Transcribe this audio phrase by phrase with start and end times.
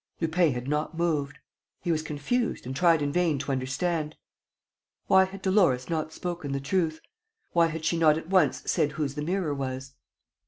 [0.19, 1.37] ."Lupin had not moved.
[1.81, 4.15] He was confused, and tried in vain to understand.
[5.05, 7.01] Why had Dolores not spoken the truth?
[7.51, 9.93] Why had she not at once said whose the mirror was?